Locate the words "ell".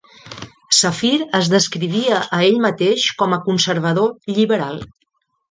2.47-2.57